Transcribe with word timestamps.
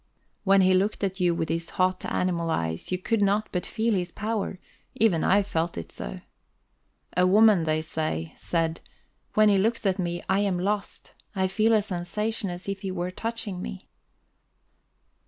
When 0.45 0.61
he 0.61 0.73
looked 0.73 1.03
at 1.03 1.19
you 1.19 1.35
with 1.35 1.47
his 1.49 1.69
hot 1.77 2.03
animal 2.07 2.49
eyes, 2.49 2.91
you 2.91 2.97
could 2.97 3.21
not 3.21 3.49
but 3.51 3.67
feel 3.67 3.93
his 3.93 4.11
power; 4.11 4.57
even 4.95 5.23
I 5.23 5.43
felt 5.43 5.77
it 5.77 5.91
so. 5.91 6.21
A 7.15 7.27
woman, 7.27 7.65
they 7.65 7.83
say, 7.83 8.33
said: 8.35 8.81
"When 9.35 9.47
he 9.47 9.59
looks 9.59 9.85
at 9.85 9.99
me, 9.99 10.23
I 10.27 10.39
am 10.39 10.57
lost; 10.57 11.13
I 11.35 11.45
feel 11.45 11.73
a 11.73 11.83
sensation 11.83 12.49
as 12.49 12.67
if 12.67 12.81
he 12.81 12.89
were 12.89 13.11
touching 13.11 13.61
me." 13.61 13.89